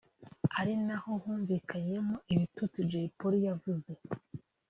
ari 0.59 0.73
naho 0.85 1.09
humvikanyemo 1.23 2.15
ibitutsi 2.33 2.79
Jay 2.89 3.07
Polly 3.17 3.39
yavuze 3.47 3.91